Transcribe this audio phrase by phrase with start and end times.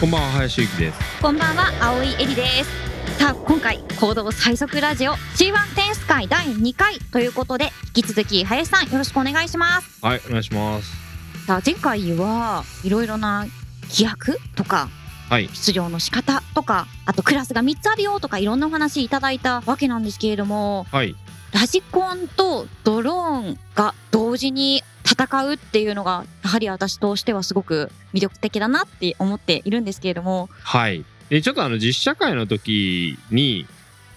[0.00, 0.98] こんばんは林幸です。
[1.20, 3.18] こんばんは青井えりです。
[3.18, 9.98] さあ今回行動最速ラジオ C1 テンス会第2回ということで引き続き林さんよろしくお願いします。
[10.00, 10.88] はいお願いします。
[11.46, 13.44] さあ前回はいろいろな
[13.88, 14.88] 規約とか
[15.28, 15.48] はい。
[15.52, 21.16] 出場の仕方とかあとクラスが3つあるよとかいろんなお話いただいたわけなんですけれどもはい
[21.52, 30.48] ラジコンとドローンが同時に戦うっていうのがやはり私としてはすごく魅力的だなって思っているんですけれども。
[30.62, 31.04] はい。
[31.30, 33.66] でちょっとあの実社会の時に、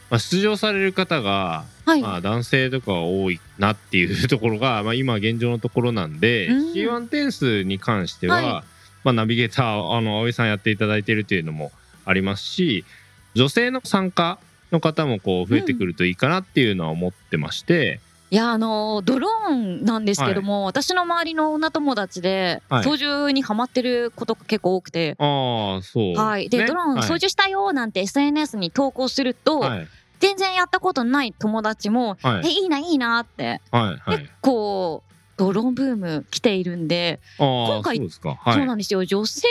[0.10, 6.74] まあ、出場される方が、はい、まあ、男性とかが多いなっていうところが、 まあ、今現状のところなんで、うん。
[6.74, 8.63] C1 点数に関しては、はい。
[9.04, 11.72] まあ、ナビゲーターあの葵さんやっていただいているというのも
[12.05, 12.86] ありますし
[13.34, 14.40] 女性の参加
[14.72, 18.00] の方もこう増えてくるといいかなっていうのは思ってまして、
[18.32, 22.84] いやあのドローンなんですけども、私の周りの女友達ではい。
[22.84, 26.66] 操縦にハマってることが結構多くて、ああそう、はい、で、ね。
[26.66, 29.88] ドローン操縦したよなんて SNS に投稿すると、はい。
[30.22, 32.48] 全然やったことない友達も、はい。
[32.48, 33.60] えいいないいなって。
[33.72, 34.20] はいはい。
[34.20, 35.04] 結構
[35.35, 38.35] ドローンブーム来ているんで、今回そうですか。
[38.35, 38.54] はい。
[38.54, 39.04] そうなんですよ。
[39.04, 39.41] 女性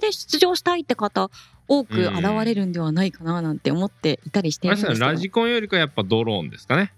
[0.00, 1.30] で出場したいって方
[1.68, 6.92] 多くうん現れるんではないかななんて思っていたりしてるんですけどですねラジコンよりかやっぱドローンですかね。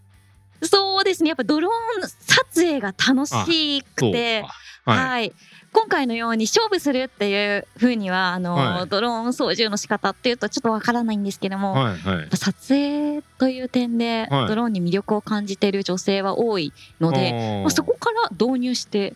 [0.63, 4.49] そうですねやっぱドローン撮影が楽しくてか。
[4.93, 5.33] は、はい
[5.75, 12.37] 今回のように勝負するっていうふうにはあの、はいドローン操縦の仕方っていうとちょっとわからないんですけども、はいはい。
[12.37, 19.15] 撮影という点で、はいドローンに魅力を感じている女性は多いので、まあ、そこから導入して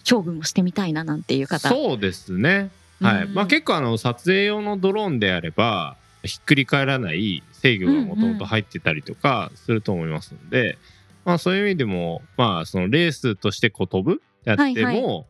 [0.00, 2.70] 勝負もしてみたいななんていう方そうですね。
[3.00, 3.24] はい。
[3.24, 10.78] うんまあ結構あの撮影用のドローンであればひっくり返らない制御がもともと入ってたりとかすると思いますので、
[11.24, 15.26] まあそういう意味でもまあそのレースとしてこう飛ぶやっても、はい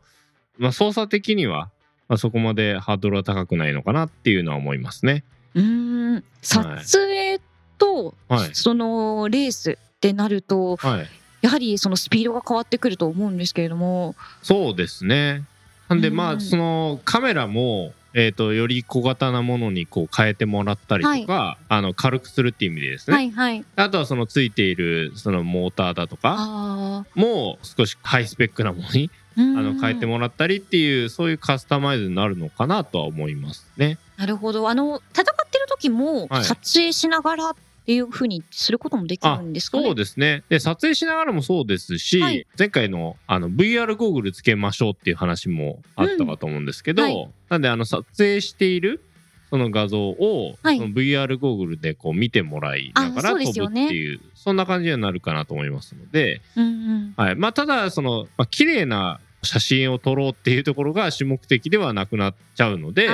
[0.58, 1.70] まあ操作的には
[2.08, 5.24] まあそこまでハードルは高くないのかなっていうのは思いますね。
[5.54, 7.40] うーん撮影
[7.78, 11.06] と、はいそのレースってなるとはい。
[11.40, 15.44] やはりそのスピードが変わってくると思うんですけれどもそうですね。
[15.88, 23.64] なんでうんまあそのカメラもえー、とより小型なものにこう変えてもらったりとか、あの軽くするっていう意味でですね、はいはい。
[23.76, 33.98] あとはそのついているそのモーターだとかあも少しハイスペックなものにああの変えてもらったりっていうそういうカスタマイズになるのかなとは思いますね。
[34.16, 34.68] なるほど。
[34.68, 36.44] あの戦ってる時もはい。
[36.44, 40.44] 撮影しながらっていうふうにすることもできるんですかね、そうですね。
[40.50, 42.46] で撮影しながらもそうですし、はい。
[42.58, 47.08] 前回のあの VR ゴーグルつけましょうっていう話もあったかと思うんですけど、うん。
[47.08, 47.30] はい。
[47.48, 49.02] なんであの撮影している
[49.48, 50.78] その画像を、はい。
[50.78, 57.14] その VR ゴーグルでこう見てもらいながら飛ぶっていうそんな感じになるかなと思いますので、うんうん。
[57.16, 57.36] はい。
[57.36, 63.08] まあ、ただその、まあ綺麗な写真を撮ろうっていうところが主目的ではなくなっちゃうので。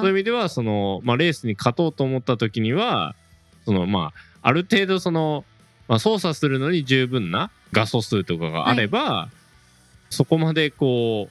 [0.00, 3.14] そういう意味ではその、まあ、レースに勝とうと思った時には
[3.64, 5.44] そのまあある程度その、
[5.88, 9.28] まあ、操作するのに十分な画素数とかがあれば、
[10.10, 11.28] そこまでこ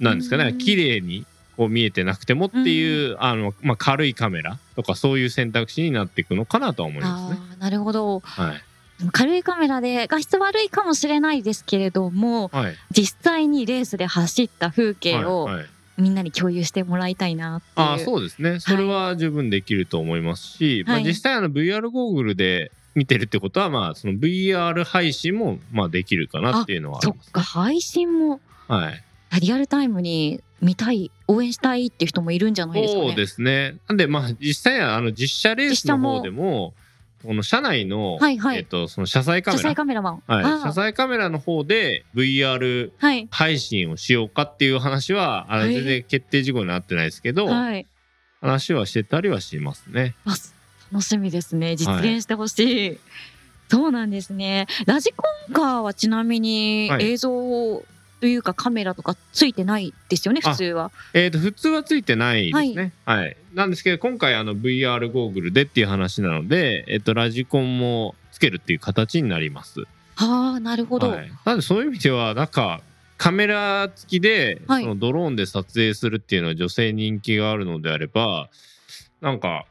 [0.00, 0.58] うなんですかねうん。
[0.58, 1.26] 綺麗に
[1.56, 7.40] こう見えてなくてもっていう、あのまあ、軽いカメラとかそういう選択肢になっていくのかなとは思いますね。
[7.58, 8.20] なるほど。
[8.20, 8.62] はい。
[9.12, 12.76] 軽いカメラで画質悪いかもしれないですけれどもはい。
[12.90, 15.66] 実際にレースで走った風景をはいはい
[16.00, 17.86] みんなに共有してもらいたいなっていう。
[17.88, 18.60] ああそうですね。
[18.60, 28.40] それは十分できると思いますし、まあ、はい実際あの VR ゴーグルで見てるってことはまあその VR 配信もまあできるかなっていうのはあそっります、か配信も。
[28.68, 33.06] はい、リアルタイムに見たい応援したいっていう人もいるんじゃないですかね。
[33.08, 33.76] そうですね。
[33.88, 36.74] なんでまあ実際はあの実写レースの方でも
[37.22, 40.22] この車内の、はいはいえっと、その車載カ車メラ載カメラマン。
[40.26, 47.86] はい、車載カメラの方で VR はい配信をしようかっていう話はあのへー全然決定事項になってないですけど、はい。
[48.40, 50.14] 話はしてたりはしますね。
[50.24, 50.54] あす
[50.90, 51.76] 楽しみですね。
[51.76, 52.98] 実現してほしい。
[53.68, 54.66] そうなんですね。
[54.86, 57.82] ラジコンカーはちなみにはい映像
[58.20, 60.90] というかカメラとかついてないですよね、あ普通は。
[61.14, 62.92] えー、と普通はついてないですね。
[63.06, 63.36] はい。
[63.54, 69.84] なんですけど今回あの VR ゴーグルでっていう話なので、えっとラジコンもつけるっていう形になります。
[70.16, 71.10] ああ、なるほど。
[71.10, 71.30] はい。
[71.44, 72.82] なのでそういう意味ではなんか
[73.16, 78.48] カメラ付きで、はいそのドローンで撮影するっていうのは女性人気があるのであれば、
[79.20, 79.66] なんか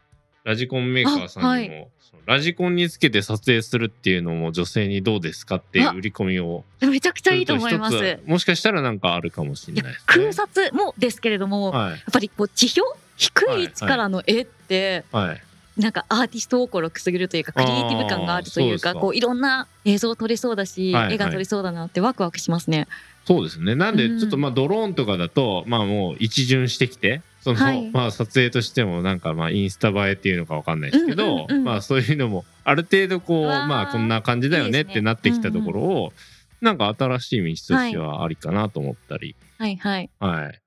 [0.49, 8.19] ラジコンメーカーさんにも、そのラジコンにつけて撮影するっていうのも女性にどうですかっていう売り込みをめちゃくちゃいいと思います。
[8.25, 9.99] もしかしたらなんかあるかもしれないね。
[10.07, 15.41] 空撮もですけれども、はいやっぱりこう地表低い位置からの絵って、はい。
[15.77, 22.87] なんかアーティスト心くすぐるというかクリエイティブ感があるというかこういろんな映像撮れそうだし、はいはい絵が撮れそうだなってワクワクしますね。
[23.25, 23.75] そうですね。
[23.75, 27.89] なんでうんちょっとまあドローンとかだとまあもう一巡してきてその、はい。
[27.91, 31.63] まあ撮影としてもなんかまあインスタ映えっていうのかわかんないですけど、うんうんうん。
[31.63, 36.13] まあそういうのもある程度こうまあこんな感じだよねってなってきたところを、
[36.61, 39.77] なんか新しい道としてはありかなと思ったり、はい。
[39.77, 40.09] はい。
[40.19, 40.61] はい。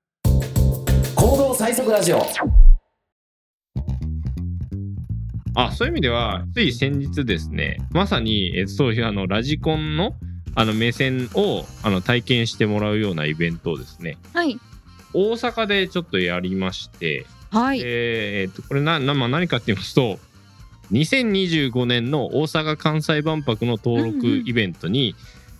[1.15, 2.21] 行動最速ラジオ。
[5.55, 10.15] あそういう意味ではつい先日ですねまさにえそういうあのラジコンの
[10.55, 14.59] あの目線をあの体験してもらうようなイベントをですねはい。
[15.13, 17.81] 大阪でちょっとやりまして、はい。
[17.83, 20.19] えーっとこれなな、まあ、何かって言いますと
[20.91, 25.15] 2025年の大阪・関西万博の登録イベントに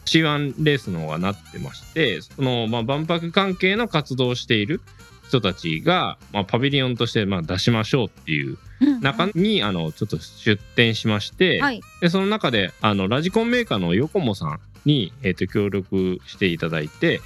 [0.06, 4.82] C1 レースの方がなってましてその、まあ、万博関係の活動をしている
[5.28, 11.82] 人たちが、まあ、パビリオンとしてまあ出しましょうっていううん中にあのちょっと出展しまして、はい。
[12.02, 17.22] でその中であのラジコンメーカーのヨコモさんに、えー、と協力していただいて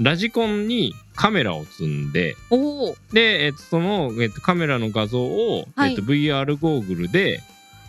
[0.00, 2.36] ラジコンにカメラを積んで。
[3.12, 7.40] で、えーとその、えーとカメラの画像を、はいえーと VR ゴーグルで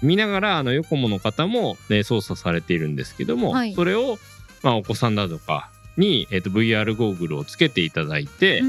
[0.02, 4.18] 見ながらあのヨコモの方も、ね、操作されているんですけども、はいそれを、
[4.62, 8.62] まあ、お子さんだとかに、えーと VR ゴーグルをつけていただいて。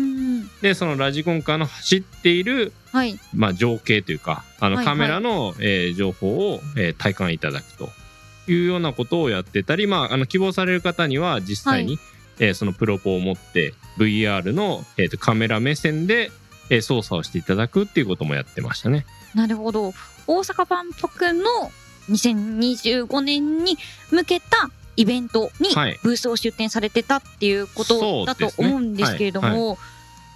[0.62, 3.18] でそのラジコンカーの走っているはい。
[3.34, 7.90] まあ、情景というかあのはいカメラの、えー情報を、えー体感いただくと
[8.50, 11.98] いうようなことをやってたり、まあ、あの希望される方には実際に、
[12.38, 16.30] えーそのプロポを持って VR の、えーとカメラ目線で、
[16.70, 19.06] えー操作をしていただくっていうこともやってましたね。
[19.34, 19.92] なるほど。
[20.26, 21.44] 大阪万博の
[22.10, 23.76] 2025年に
[24.10, 29.78] 向けたイベントにはいブースを出展されてたっていうことだと思うんですけれどそうですも、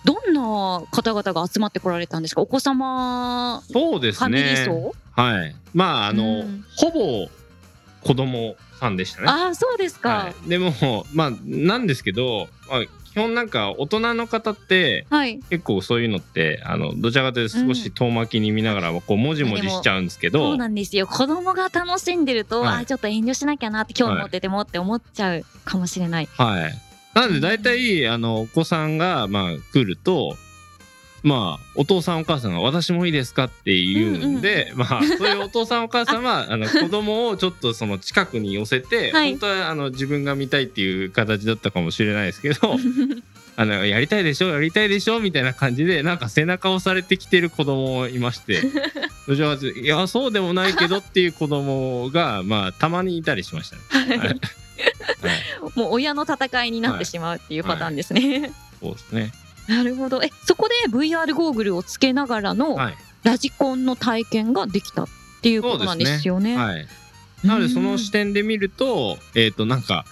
[0.04, 2.40] どんな方々が集まってこられたんですか？
[2.42, 4.64] お子様そうですね。
[4.66, 5.54] 層、はい。
[5.74, 7.28] まああの、うんほぼ
[8.02, 9.28] 子供さんでしたね。
[9.28, 10.72] ああそうですか、はい、でも
[11.12, 12.80] まあなんですけど、まあ、
[13.10, 21.06] 基本なんか大人の方ってはい、結構そういうのってあのどちらかというと少し遠巻きに見ながらこうもじもじしちゃうんですけど、そうなんですよ。
[21.06, 22.76] 子供が楽しんでると、はい。
[22.76, 26.72] あーちょっと遠慮しなきゃなって興味持っててもって思っちゃうかもしれない、はい。
[27.14, 30.36] なので大体あのお子さんがまあ来ると。
[31.22, 39.30] まあ、お父さんお母さんが私もいいですかって言うんで、まあ、そういうお父さんお母さんは あの子供をちょっとその近くに寄せて、はい。
[39.32, 42.76] 本当はあの自分が見たいっていう形だったかもしれないですけど
[43.56, 48.62] あのやりたいでしょやりたいでしょみたいな感じでなんか背中を押されてきてる子供もいまして
[49.82, 54.16] いやそうでもないけどっていう子供がまあたまにいたりしましたね。
[54.16, 54.18] はい。
[54.18, 54.40] はい。
[55.76, 58.50] もう親の戦いになってしまうっていうパターンですね、
[58.80, 59.32] そうですね。
[59.70, 60.20] なるほど。
[60.22, 62.96] えそこで VR ゴーグルをつけながらのはい。
[63.22, 65.08] ラジコンの体験ができたっ
[65.42, 66.56] ていうことなんですよね。
[66.56, 66.86] はい。
[67.44, 70.06] なのでその視点で見ると、えっ、となんか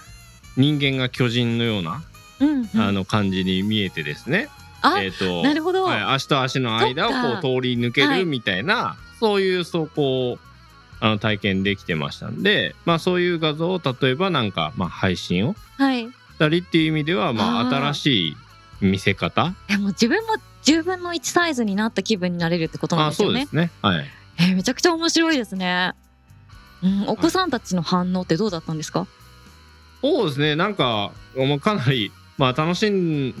[0.57, 2.03] 人間が巨人のような、
[2.39, 2.81] うんうん。
[2.81, 4.47] あの感じに見えてですね。
[4.81, 8.19] あえっ、となるほど、はい、足と足の間をこう通り抜けはい。
[8.21, 10.39] るみたいな、そういう走行を
[11.01, 18.37] あの体験できてましたんで、まあそういう画像を例えばなんかまあ配信をはい、いしたりっていう意味ではまあ新しい
[18.81, 19.55] 見せ方？
[19.67, 23.41] やもう自分も10分の1サイズになった気分になれるってことなんあですよね。
[23.41, 23.71] そうですね。
[23.81, 24.05] はい。
[24.39, 25.93] えーめちゃくちゃ面白いですね。
[26.81, 29.05] うん、お子さんたちの反応ってどうだったんですか、
[30.01, 32.89] そうですねなんかもうかなり、まあ、楽し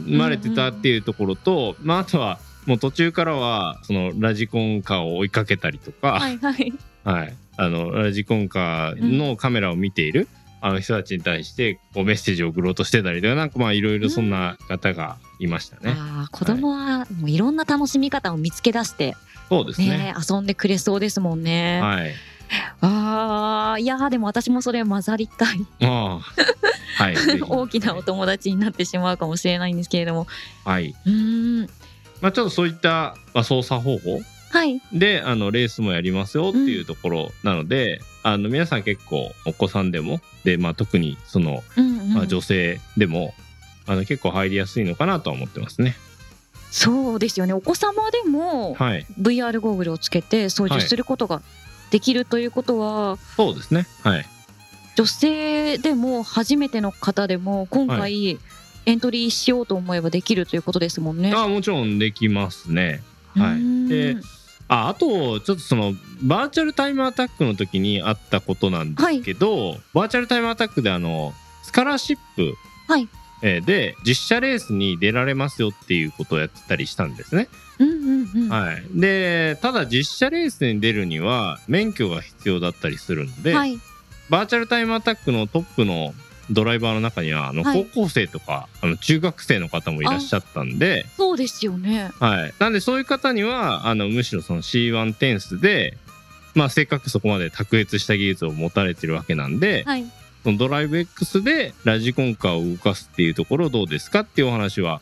[0.07, 6.73] まれてたっていうところと、まあ、あとはもう途中からはそのラジコンカーを追いかけたりとか、はいはい。
[7.05, 10.27] はい、あのラジコンカーのカメラを見ている、
[10.61, 15.93] あの人たちに対してこうメッセージを送ろうとしてたりとかなんかまあいろいろそんな方がいましたね。
[15.97, 19.15] ああ子供はもういろんな楽しみ方を見つけ出して
[19.49, 19.97] そうですね。
[19.97, 21.79] ね遊んでくれそうですもんね。
[21.81, 22.13] はい。
[22.81, 27.15] ああいやーでも私もそれ混ざりたいああはい。
[27.47, 30.27] 大きなお友達になってしまうかもしれないんですけれども
[30.65, 30.95] はい。
[31.05, 31.69] うーん
[32.21, 34.19] まあちょっとそういった、まあ、操作方法
[34.51, 43.33] はいであのレースもやりますよっていうところなので、あの皆さん結構お子さんでもで、まあ、特にその、うんうんまあ、女性でも
[43.87, 45.95] あの結構入りやすいのかなとは思ってますね。
[46.71, 51.41] そうですよねお子様でもはい、VR ゴーグルをつけて操縦することが
[51.89, 53.87] できるということは、そうですね。
[54.03, 54.25] はい、
[54.95, 58.37] 女性でも初めての方でも今は回
[58.85, 61.33] エントリーしようと思えばできるということですもんね。
[61.35, 63.01] あもちろんできますね。
[63.35, 64.17] はい、で
[64.69, 71.33] ああとちょっとそのバーチャルタイムアタックの時にあったことなんですけど、バーチャルタイムアタックであの
[71.63, 72.53] スカラーシップ、
[72.87, 73.09] はい。
[73.41, 77.47] えーで実写レースに出られますよっていうことをやってたりしたんですね。
[78.49, 83.79] はい、でただ実写レースに出るには免許が必要だったりするので、はい。
[84.29, 86.13] バーチャルタイムアタックのトップの
[86.51, 92.11] ドライバーの中にはあのはい高校生とか、あの中学生の方もいらっしゃったんで、そうですよね。
[92.19, 95.97] はい、なんでそういう方にはあのむしろその C1 テンスで、
[96.55, 100.05] まあ、せっかくそこまで卓越した技術を持たれてるわけなんで、はい。
[100.43, 105.01] そのドライブ X でラジコンカーを動かすっていうところどうですかっていうお話は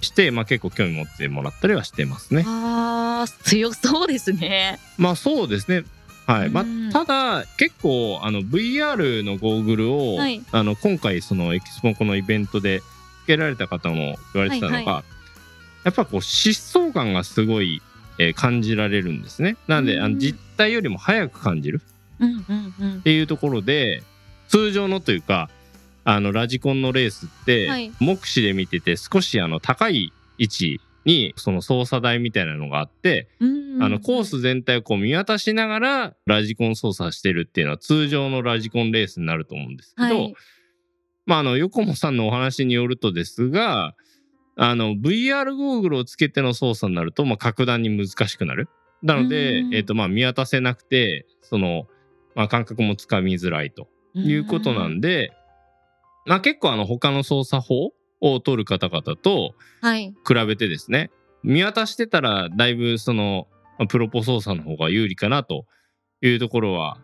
[0.00, 2.44] して、まあ、結構興味持ってもらったりはしてますね。
[2.46, 4.78] ああ、強そうですね。
[4.96, 5.84] まあそうですね。
[6.30, 6.50] はい。
[6.50, 12.80] まうんあ、ただ、結構、あの、VR のゴーグルを、はいあの、今回、その、エキスポンこのイベントで
[13.24, 15.04] つけられた方も言われてたのが、はい
[15.82, 17.80] やっぱこう、疾走感がすごい、
[18.18, 19.56] えー感じられるんですね。
[19.66, 21.80] なんで、あうんの実体よりも速く感じる
[22.20, 23.02] っ。
[23.02, 24.02] ていうところで、
[24.48, 25.48] 通常のというか、
[26.04, 40.34] あの、ラジコンのレースって、はい目視で見てて、少しあの、高い位置に、その操作台みたいなのがあって、うんあのコース全体をこう見渡しながらラジコン操作してるっていうのは通常のラジコンレースになると思うんですけど、はい。
[41.24, 43.94] まああの横もさんのお話によるとですが
[44.56, 48.68] あの VR ゴーグルをつけての操作になると、まあ、格段に難しくなる。
[49.02, 49.74] なので、うん。
[49.74, 51.86] えっとまあ、見渡せなくてその、
[52.34, 55.32] まあ、感覚もつかみづらいということなんで、
[56.26, 60.14] まあ、結構あの他の操作法を取る方々とはい。
[60.26, 61.10] 比べてですね
[61.42, 63.48] 見渡してたらだいぶその
[63.78, 65.64] まあプロポ操作の方が有利かなと
[66.22, 66.98] いうところは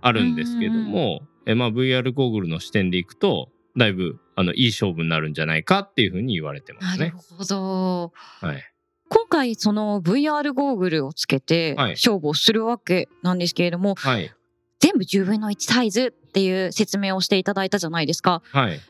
[0.00, 7.12] あるんですけども、えまあ、VR ゴーグルの視点でいくとだいぶあのいい勝負になるんじゃないかっていうふうに言われてまなるすね。
[7.38, 8.12] ほど。
[8.40, 8.64] はい、
[9.08, 14.32] 今回その VR ゴーグルをつけてはい勝負をするわけなんですけれども、はい
[14.80, 18.42] 全部10分の1サイズっていう説明をしていただいたじゃないですか。
[18.50, 18.80] はい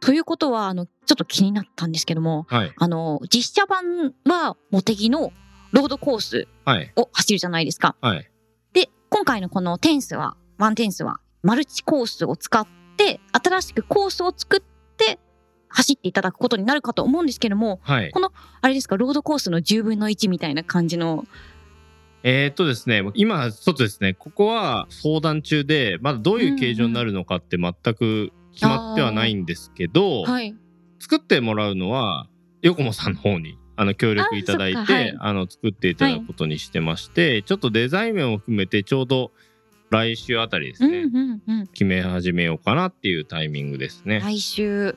[0.00, 2.72] ということはあのちょっと気になったんですけどもはい。
[2.76, 5.32] あの実写版はモテギの
[5.72, 6.92] ロードコースはい。
[6.96, 7.96] を走るじゃないですか。
[8.00, 8.30] はい。
[8.72, 12.66] で今回のこのテンスはワンテンスはマルチコースを使っ
[12.96, 14.60] て新しくコースを作っ
[14.96, 15.18] て
[15.68, 18.12] 走っていただくことになるかと思うんですけどもはい。
[18.62, 21.24] あれですかロードコースの10分の1みたいな感じの
[22.22, 30.54] えーっとですね今ちょっとですねここは相談中でまだどういう形状になるのかって全く決まってはないんですけど、はい。
[30.98, 32.26] 作ってもらうのは
[32.62, 35.34] ヨコモさんの方にあの協力いただいてあ、はい。
[35.34, 39.32] の作っていただくことにしてまして、ちょっとデザイン面を含めてちょうど
[39.90, 41.66] 来週あたりですうんね、うんうん。
[41.68, 44.20] 決め始めようかなっていうタイミングですね。
[44.20, 44.96] 来週。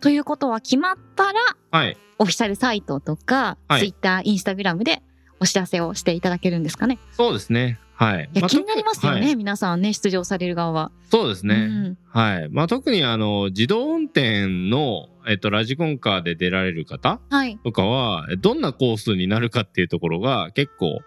[0.00, 1.40] ということは決まったら
[1.70, 3.80] はい、オフィシャルサイトとか、はい。
[3.80, 5.02] ツイッターインスタグラムで
[5.40, 6.98] お知らせをしていただけるんですかね。
[7.12, 7.80] そうですね。
[7.98, 8.30] はい。
[8.32, 11.54] 気になりますよね、はい皆さんね出場される側は、そうですね。
[11.54, 12.48] うんはい。
[12.48, 21.00] まあ特にあの自動運転のえっとラジコンカーで出られる方はいとかはどんなコースになるかっていうところが結構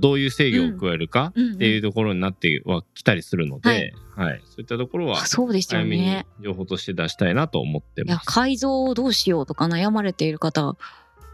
[0.00, 8.26] どういう制御を加えるかっていうところになってはきたりするので、はい、そういったところはあそうですよ早めにね情報として出したいなと思っていやます。
[8.26, 10.76] 改造をどうしようとか悩まれている方が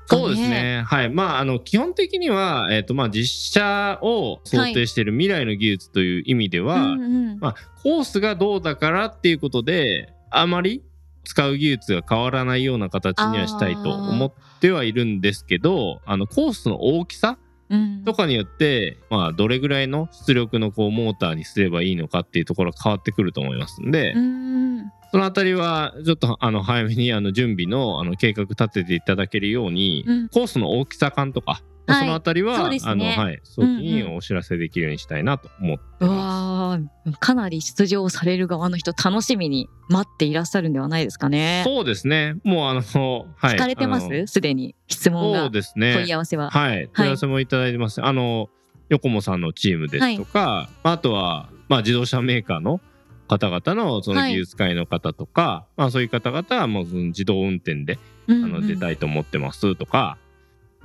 [0.06, 0.82] そうですね。
[0.87, 1.11] はい。
[1.11, 10.82] まあ、あの、基本的には、えっ、と、まあ、実写を想定している未来の技術という意味では、うんうんまあ、コースがどうだからっていうことで、あまり
[11.25, 17.38] 使う技術が変わらないような形にはしたいと思ってはいるんですけど、あの、コースの大きさ
[17.70, 37.06] うんとかによって、まあ、どれぐらいの出力のこうモーターにすればいいのかっていうところが変わってくると思いますんで、うんそのあたりはちょっとあの早めにあの準備のあの計画立てていただけるように、うんコースの大きさ感とか、はいそのあたりは、ねあのはい早期にうんうんお知らせできるようにしたいなと思ってうます。
[37.06, 41.62] わーかなり出場される側の人楽しみに待っていらっしゃるんではないですかね。
[41.64, 42.35] そうですね。
[42.42, 43.54] もうあの、はい。
[43.54, 44.26] 聞かれてます？
[44.26, 45.94] すでに質問がそうですね。
[45.94, 46.50] 問い合わせは。
[46.50, 46.90] はい。
[46.92, 48.02] 問い合わせもいただいてます。
[48.02, 48.49] あの、
[48.88, 52.80] ヨコモさんのチームですとか、あとは、まあ、自動車メーカーの
[53.28, 60.16] 方々のそのはい技術会の方とか、まあ、そういう方々はもうその自動運転で、うんあの出たいと思ってますとか、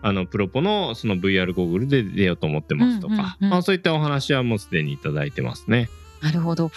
[0.02, 5.90] あのプロポのその VR ゴーグルで出ようと思ってますとか、うんうんうんまあ、そういったお話はもうすでにいただいてますね。
[6.22, 6.72] なるほど。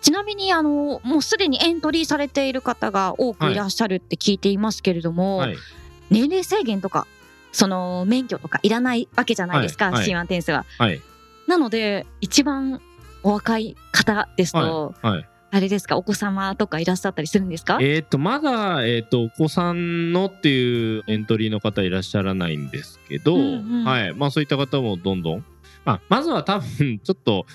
[0.00, 5.56] ちなみにあのもうすでにエントリーされている方が多くいらっしゃるって聞いていますけれども、はい。
[6.10, 7.06] 年齢制限とか
[7.52, 10.64] その免許とかいらないわけじゃないですか、はいはい C1 テンスは。
[10.78, 11.00] はい。
[11.46, 12.80] なので一番
[13.22, 15.28] お若い方ですと、はい。
[15.50, 17.78] あれですかお子様とかいらっしゃったりするんですか？
[17.80, 23.84] えっ、と、まだ、えっ、と、お子さんのっていうエントリーの方いらっしゃらないんですけど、うんうん。
[23.84, 24.14] はい。
[24.14, 25.44] まあ、そういった方もどんどん。
[25.84, 27.46] まあ、まずは多分、ちょっと、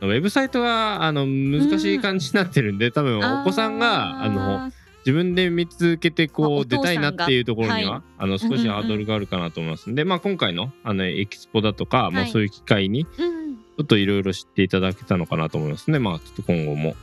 [0.00, 4.72] ウェブサイトが、あの、難しい感じになってるんで、多分、お子さんが、あの、
[5.06, 8.02] 自分で見つけてあこう出たいなっていうところには、はい。
[8.18, 9.88] あの少しハードルがあるかなと思います。
[9.88, 12.30] んで、まあ今回のあのエキスポだとか、まあはい。
[12.32, 15.98] そういう機会にょっといろいろ知っていただけたのかなと思いますね。
[15.98, 16.94] まあちょっと今後も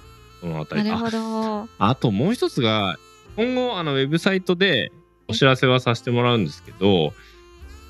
[0.42, 1.68] そのあたりあなるほど。
[1.80, 2.98] あともう一つが
[3.36, 4.92] 今後あのウェブサイトで
[5.28, 7.14] お知らせはさせてもらうんですけど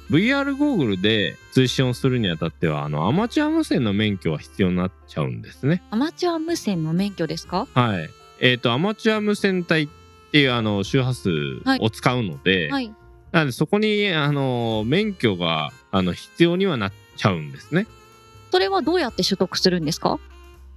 [0.09, 5.81] VR ゴーグルで通信をするにあたってはあのアマチュア無線の免許は必要になっちゃうんですね。
[5.91, 7.67] アマチュア無線の免許ですか？
[7.73, 8.09] はい。
[8.39, 9.87] えっ、とアマチュア無線帯っ
[10.31, 11.29] ていうあの周波数
[11.79, 12.93] を使うので、はい。
[13.31, 17.87] なのでそこにあの免許があの必要にはなっちゃうんですね。
[18.53, 20.19] それはどうやって取得するんですか？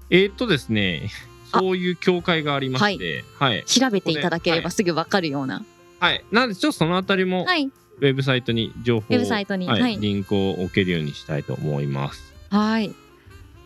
[0.09, 1.11] えっ、とですね、
[1.53, 5.63] あそういう協会がありまして、はい、調べていただければはすぐわかるような。
[6.01, 6.25] はい。
[6.33, 7.67] なのでちょっとそのあたりもはい。
[7.67, 12.33] ウェブサイトに情報をウェブサイトにはいはいリンクを置けるようにしたいと思います。
[12.49, 12.89] はい。
[12.89, 12.95] じ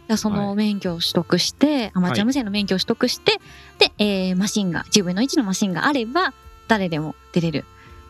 [0.08, 3.38] ゃあそのはい免許を取得して、アマチュア無線の免許を取得して、
[3.78, 6.32] で、えーマシンが、10分の1のマシンがあれば、
[6.66, 7.64] 誰でも出れる。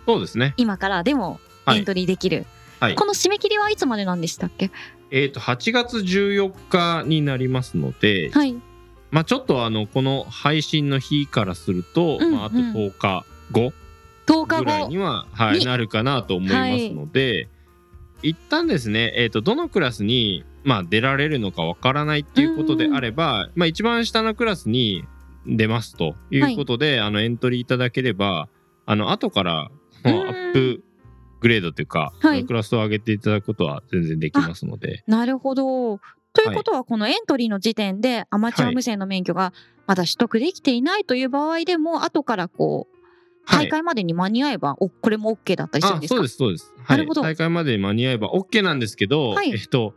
[0.07, 0.55] そうですね。
[0.57, 2.47] 今からでもはいエントリーできる。
[2.81, 2.95] はい。
[2.95, 4.71] この締め切りはいつまでなんでしたっけ？
[5.11, 8.55] えっ、と8月14日になりますので、はい。
[9.11, 13.73] まあちょっとあのこの配信の日からすると、うんまああと10日後
[14.27, 14.99] 10日後ぐらいに。
[14.99, 15.65] は、はい、に。
[15.67, 17.49] なるかなと思いますので、
[18.23, 25.05] 一旦ですね、えー、とどのクラスに、まあ、出られるのかわからないっていうことであれば、まあ、一番下のクラスに
[25.47, 28.49] 出ますということで、あのエントリーいただければ
[28.87, 29.71] あの後から
[30.05, 30.83] アップ
[31.41, 32.45] グレードというか、はい。
[32.45, 35.03] クラスを上げていただくことは全然できますので。
[35.07, 36.01] なるほど。
[36.33, 39.53] ということは、このエントリーの時点でアマチュア無線の免許が
[39.87, 42.97] まだ取得できていないという場合でも、後からこう、
[43.45, 43.67] はい。
[43.67, 46.17] 大会までに間に合えば、おこれも OK だったりするんあですか？
[46.17, 47.23] そうですそうです、はないるほど。
[47.23, 49.51] 大会までに間に合えば OK なんですけど、はい。
[49.51, 49.95] えっと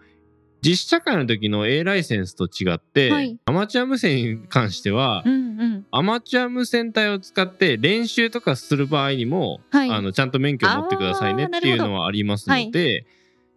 [0.63, 5.85] 実社会の時の A ライセンスと違って、はいアマチュア無線に関しては、うんうん。
[5.91, 9.91] アマチュア無線帯を使って練習とかする場合にも、はい。
[9.91, 13.05] あのちゃんと免許を持ってくださいねっていうのはありますので、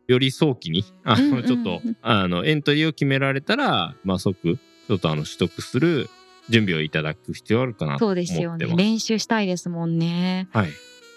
[0.09, 6.09] より早期にあのちょっとあのエントリーを決められたら、まあ、即ちょっとあの取得する
[6.49, 8.33] 準備をいただく必要あるかなとそう思ってます。
[8.33, 8.77] ですよね。
[8.77, 10.49] 練習したいですもんね。
[10.53, 10.71] はい、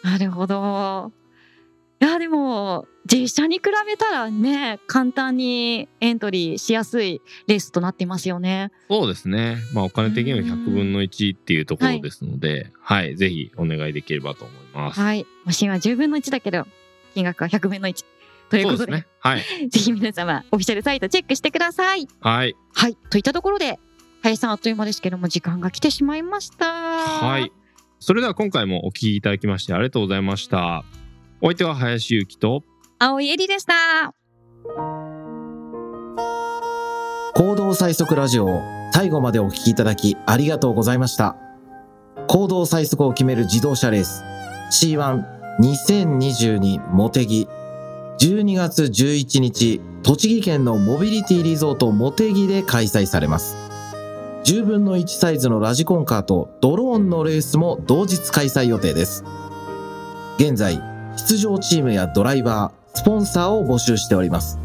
[0.03, 1.11] なるほど。
[2.01, 8.71] いや、でも、実写に比べたらね、簡単にエントリーしやすいレースとなっていますよね。
[8.89, 14.99] そうですね、まあ、お金的にはうん100分の1っていうところですので、はいぜひお願いできればと思います。
[14.99, 15.25] はい。
[15.43, 16.67] マシンは10分の1だけど、
[17.15, 18.05] 金額は100分の1。
[18.49, 19.07] ということで、そうですね。
[19.19, 19.43] はい。
[19.69, 22.07] ぜひ皆様、オフィシャルサイトチェックしてください。
[22.19, 22.55] はい。
[22.73, 22.95] はい。
[23.09, 23.79] といったところで、
[24.21, 26.65] 林さんあっという間ですけども、時間が来てしまいました。
[26.65, 27.51] はい。
[27.99, 30.83] それでは今回もお聞きいただきましてありがとうございました。
[31.41, 32.65] お相手は林ゆきと、
[32.99, 34.13] 青井エリでした。
[37.33, 41.37] 行動最速ラジオを最後までお聞きいただきありがとうございました。
[42.27, 44.25] 行動最速を決める自動車レース
[44.71, 47.47] C12022 モテギ
[48.19, 53.55] 12月11日栃木県のモビリティリゾートモテギで開催されます。
[54.43, 59.23] 10分の1サイズのラジコンカーとドローンのレースも同日開催予定です。
[60.37, 60.88] 現在、
[61.19, 64.57] 出場チームやドライバー、スポンサーを募集しております。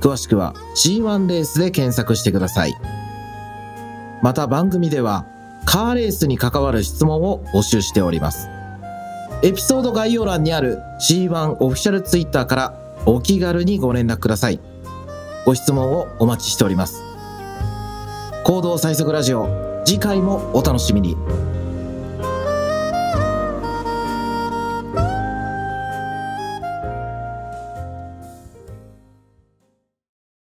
[0.00, 2.74] 詳しくは C1 レースで検索してください。
[4.22, 5.26] また番組では
[5.66, 8.48] カーレースに関わる質問を募集しております。
[9.42, 12.74] エピソード概要欄にある C1 オフィシャルツイッターから
[13.06, 14.60] お気軽にご連絡ください。
[15.44, 17.02] ご質問をお待ちしております。
[18.44, 19.48] 行動最速ラジオ、
[19.84, 21.16] 次回もお楽しみに。